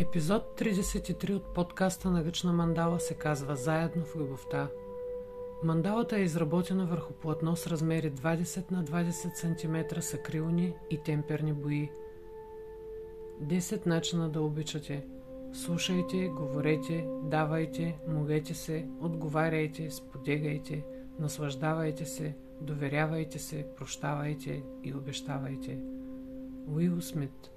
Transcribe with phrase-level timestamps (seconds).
[0.00, 4.68] Епизод 33 от подкаста на Гъчна мандала се казва Заедно в любовта.
[5.64, 9.10] Мандалата е изработена върху платно с размери 20 на 20
[9.90, 11.90] см с акрилни и темперни бои.
[13.42, 15.06] 10 начина да обичате.
[15.52, 20.84] Слушайте, говорете, давайте, молете се, отговаряйте, сподегайте,
[21.18, 25.78] наслаждавайте се, доверявайте се, прощавайте и обещавайте.
[26.68, 27.50] Уил Смит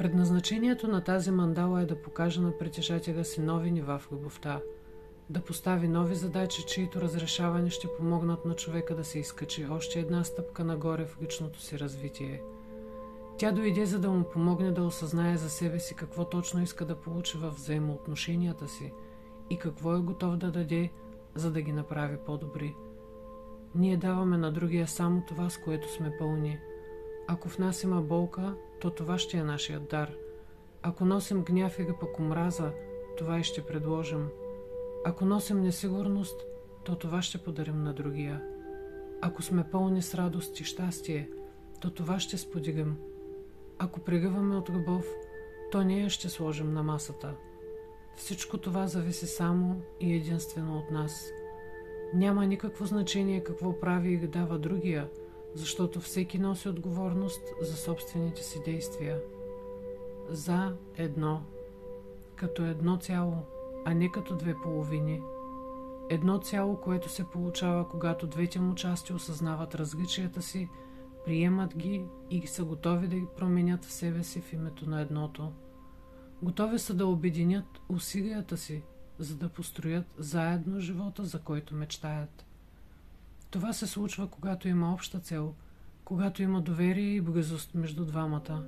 [0.00, 4.60] Предназначението на тази мандала е да покаже на притежателя си нови нива в любовта,
[5.30, 10.24] да постави нови задачи, чието разрешаване ще помогнат на човека да се изкачи още една
[10.24, 12.42] стъпка нагоре в личното си развитие.
[13.38, 17.00] Тя дойде за да му помогне да осъзнае за себе си какво точно иска да
[17.00, 18.92] получи в взаимоотношенията си
[19.50, 20.90] и какво е готов да даде,
[21.34, 22.74] за да ги направи по-добри.
[23.74, 26.58] Ние даваме на другия само това, с което сме пълни.
[27.32, 30.12] Ако в нас има болка, то това ще е нашият дар.
[30.82, 32.72] Ако носим гняв или пък омраза,
[33.18, 34.28] това и ще предложим.
[35.04, 36.40] Ако носим несигурност,
[36.84, 38.42] то това ще подарим на другия.
[39.20, 41.30] Ако сме пълни с радост и щастие,
[41.80, 42.96] то това ще сподигам.
[43.78, 45.06] Ако прегъваме от любов,
[45.72, 47.34] то ние ще сложим на масата.
[48.16, 51.30] Всичко това зависи само и единствено от нас.
[52.14, 55.08] Няма никакво значение какво прави или дава другия–
[55.54, 59.20] защото всеки носи отговорност за собствените си действия.
[60.28, 61.42] За едно,
[62.36, 63.36] като едно цяло,
[63.84, 65.22] а не като две половини.
[66.10, 70.68] Едно цяло, което се получава, когато двете му части осъзнават различията си,
[71.24, 75.52] приемат ги и са готови да ги променят в себе си в името на едното.
[76.42, 78.82] Готови са да обединят усилията си,
[79.18, 82.46] за да построят заедно живота, за който мечтаят.
[83.50, 85.54] Това се случва, когато има обща цел,
[86.04, 88.64] когато има доверие и близост между двамата.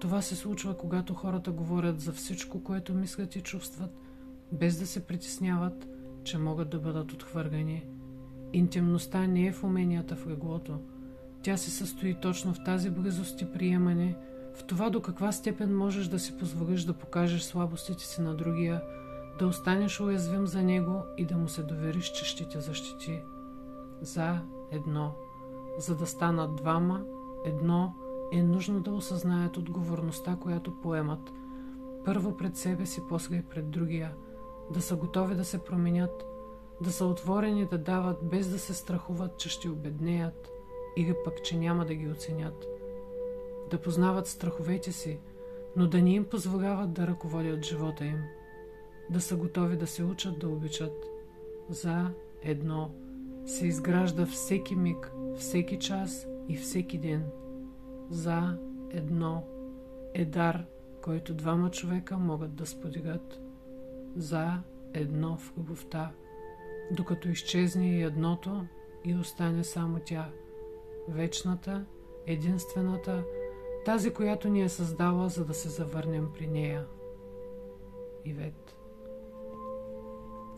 [0.00, 3.90] Това се случва, когато хората говорят за всичко, което мислят и чувстват,
[4.52, 5.88] без да се притесняват,
[6.24, 7.84] че могат да бъдат отхвъргани.
[8.52, 10.80] Интимността не е в уменията в леглото.
[11.42, 14.16] Тя се състои точно в тази близост и приемане,
[14.54, 18.82] в това до каква степен можеш да си позволиш да покажеш слабостите си на другия,
[19.38, 23.20] да останеш уязвим за него и да му се довериш, че ще те защити
[24.00, 24.40] за
[24.70, 25.12] едно.
[25.78, 27.04] За да станат двама,
[27.44, 27.94] едно
[28.32, 31.32] е нужно да осъзнаят отговорността, която поемат.
[32.04, 34.14] Първо пред себе си, после и пред другия.
[34.70, 36.24] Да са готови да се променят,
[36.80, 40.50] да са отворени да дават, без да се страхуват, че ще обеднеят
[40.96, 42.66] или пък, че няма да ги оценят.
[43.70, 45.20] Да познават страховете си,
[45.76, 48.18] но да не им позволяват да ръководят живота им.
[49.10, 51.04] Да са готови да се учат да обичат.
[51.68, 52.10] За
[52.42, 52.90] едно–
[53.46, 57.24] се изгражда всеки миг, всеки час и всеки ден.
[58.10, 58.58] За
[58.90, 59.44] едно
[60.14, 60.64] е дар,
[61.02, 63.40] който двама човека могат да сподигат.
[64.16, 64.62] За
[64.94, 66.12] едно в любовта,
[66.90, 68.66] докато изчезне и едното
[69.04, 70.30] и остане само тя,
[71.08, 71.84] вечната,
[72.26, 73.24] единствената,
[73.84, 76.86] тази, която ни е създала, за да се завърнем при нея.
[78.24, 78.76] Ивет